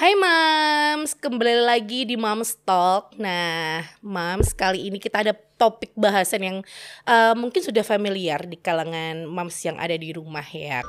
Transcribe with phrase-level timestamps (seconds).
[0.00, 3.12] Hai Mams, kembali lagi di Mams Talk.
[3.20, 6.58] Nah, Mams kali ini kita ada topik bahasan yang
[7.04, 10.80] uh, mungkin sudah familiar di kalangan Mams yang ada di rumah ya.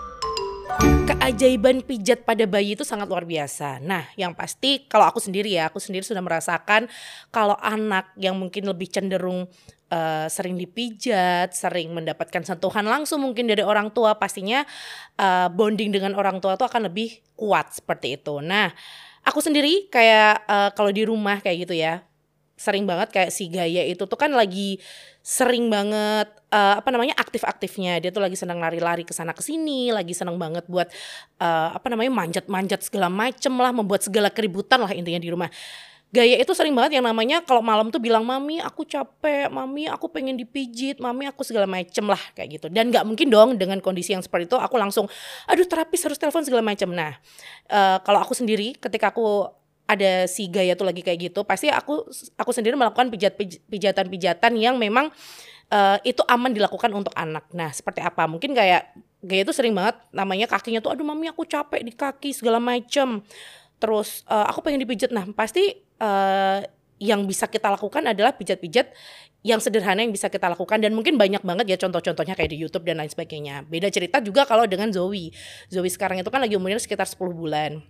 [1.12, 3.84] Keajaiban pijat pada bayi itu sangat luar biasa.
[3.84, 6.88] Nah, yang pasti kalau aku sendiri ya, aku sendiri sudah merasakan
[7.36, 9.52] kalau anak yang mungkin lebih cenderung
[9.92, 14.64] uh, sering dipijat, sering mendapatkan sentuhan langsung mungkin dari orang tua, pastinya
[15.20, 18.40] uh, bonding dengan orang tua itu akan lebih kuat seperti itu.
[18.40, 18.72] Nah,
[19.28, 22.02] aku sendiri kayak uh, kalau di rumah kayak gitu ya,
[22.62, 24.78] sering banget kayak si Gaya itu tuh kan lagi
[25.26, 29.90] sering banget uh, apa namanya aktif-aktifnya dia tuh lagi senang lari-lari ke sana ke sini
[29.90, 30.86] lagi senang banget buat
[31.42, 35.50] uh, apa namanya manjat-manjat segala macem lah membuat segala keributan lah intinya di rumah
[36.12, 40.12] Gaya itu sering banget yang namanya kalau malam tuh bilang mami aku capek, mami aku
[40.12, 42.68] pengen dipijit, mami aku segala macem lah kayak gitu.
[42.68, 45.08] Dan nggak mungkin dong dengan kondisi yang seperti itu aku langsung
[45.48, 46.92] aduh terapis harus telepon segala macem.
[46.92, 47.16] Nah
[47.72, 49.48] uh, kalau aku sendiri ketika aku
[49.88, 52.04] ada si Gaya tuh lagi kayak gitu, pasti aku
[52.36, 53.40] aku sendiri melakukan pijat
[53.72, 55.16] pijatan-pijatan yang memang
[55.72, 57.48] uh, itu aman dilakukan untuk anak.
[57.56, 58.28] Nah seperti apa?
[58.28, 62.34] Mungkin kayak Gaya tuh sering banget namanya kakinya tuh aduh mami aku capek di kaki
[62.34, 63.22] segala macem
[63.82, 66.62] terus uh, aku pengen dipijat nah pasti uh,
[67.02, 68.94] yang bisa kita lakukan adalah pijat-pijat
[69.42, 72.86] yang sederhana yang bisa kita lakukan dan mungkin banyak banget ya contoh-contohnya kayak di YouTube
[72.86, 73.66] dan lain sebagainya.
[73.66, 75.34] Beda cerita juga kalau dengan Zoe.
[75.66, 77.82] Zoe sekarang itu kan lagi umurnya sekitar 10 bulan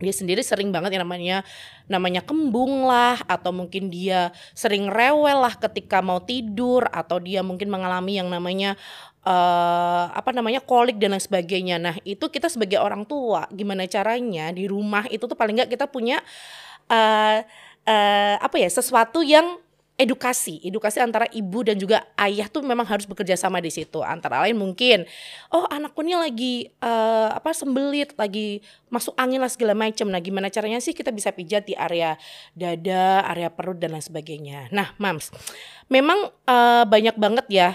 [0.00, 1.44] dia sendiri sering banget yang namanya
[1.86, 7.68] namanya kembung lah atau mungkin dia sering rewel lah ketika mau tidur atau dia mungkin
[7.68, 8.80] mengalami yang namanya
[9.24, 11.76] uh, apa namanya kolik dan lain sebagainya.
[11.76, 15.86] Nah, itu kita sebagai orang tua gimana caranya di rumah itu tuh paling nggak kita
[15.86, 16.24] punya
[16.88, 17.38] uh,
[17.84, 19.60] uh, apa ya sesuatu yang
[20.00, 24.00] edukasi, edukasi antara ibu dan juga ayah tuh memang harus bekerja sama di situ.
[24.00, 25.04] Antara lain mungkin,
[25.52, 30.08] oh anakku ini lagi uh, apa sembelit, lagi masuk angin lah segala macam.
[30.08, 32.16] Nah, gimana caranya sih kita bisa pijat di area
[32.56, 34.72] dada, area perut dan lain sebagainya.
[34.72, 35.28] Nah, mams,
[35.92, 37.70] memang uh, banyak banget ya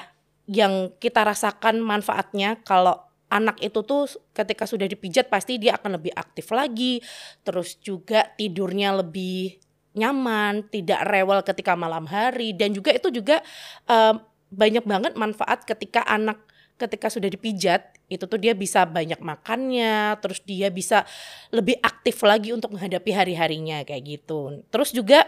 [0.49, 2.97] yang kita rasakan manfaatnya kalau
[3.29, 7.05] anak itu tuh ketika sudah dipijat pasti dia akan lebih aktif lagi,
[7.45, 9.61] terus juga tidurnya lebih
[9.95, 13.39] nyaman, tidak rewel ketika malam hari dan juga itu juga
[13.87, 14.19] uh,
[14.51, 16.39] banyak banget manfaat ketika anak
[16.75, 21.07] ketika sudah dipijat itu tuh dia bisa banyak makannya, terus dia bisa
[21.49, 24.61] lebih aktif lagi untuk menghadapi hari-harinya kayak gitu.
[24.69, 25.25] Terus juga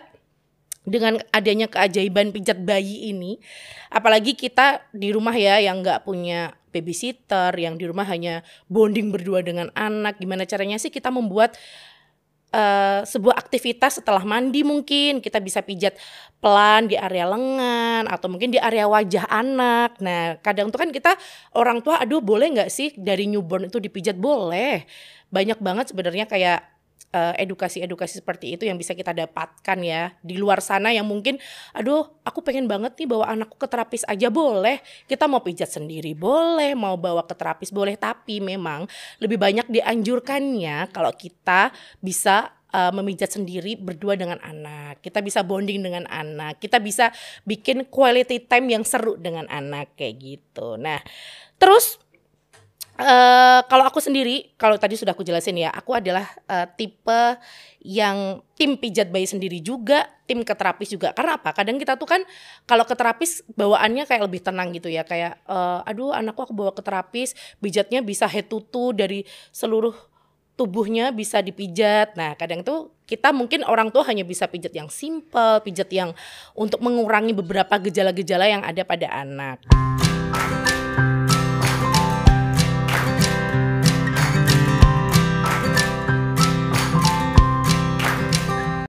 [0.88, 3.42] dengan adanya keajaiban pijat bayi ini,
[3.92, 9.42] apalagi kita di rumah ya yang nggak punya babysitter, yang di rumah hanya bonding berdua
[9.44, 11.58] dengan anak, gimana caranya sih kita membuat
[12.58, 15.94] uh, sebuah aktivitas setelah mandi mungkin kita bisa pijat
[16.42, 20.02] pelan di area lengan atau mungkin di area wajah anak.
[20.02, 21.14] Nah kadang tuh kan kita
[21.54, 24.82] orang tua aduh boleh nggak sih dari newborn itu dipijat boleh.
[25.30, 26.77] Banyak banget sebenarnya kayak Eh,
[27.18, 31.40] edukasi-edukasi uh, seperti itu yang bisa kita dapatkan ya di luar sana yang mungkin
[31.72, 36.14] aduh aku pengen banget nih bawa anakku ke terapis aja boleh kita mau pijat sendiri
[36.14, 38.86] boleh mau bawa ke terapis boleh tapi memang
[39.24, 41.72] lebih banyak dianjurkannya kalau kita
[42.04, 45.00] bisa uh, memijat sendiri berdua dengan anak.
[45.04, 46.60] Kita bisa bonding dengan anak.
[46.60, 47.12] Kita bisa
[47.48, 50.76] bikin quality time yang seru dengan anak kayak gitu.
[50.76, 51.00] Nah,
[51.58, 52.02] terus
[52.98, 57.38] Uh, kalau aku sendiri, kalau tadi sudah aku jelasin ya, aku adalah uh, tipe
[57.86, 61.14] yang tim pijat bayi sendiri juga, tim ke terapis juga.
[61.14, 61.54] Karena apa?
[61.54, 62.26] Kadang kita tuh kan
[62.66, 66.74] kalau ke terapis bawaannya kayak lebih tenang gitu ya, kayak uh, aduh anakku aku bawa
[66.74, 69.22] ke terapis, pijatnya bisa head to toe dari
[69.54, 69.94] seluruh
[70.58, 72.18] tubuhnya bisa dipijat.
[72.18, 76.18] Nah, kadang tuh kita mungkin orang tua hanya bisa pijat yang simple, pijat yang
[76.58, 79.62] untuk mengurangi beberapa gejala-gejala yang ada pada anak.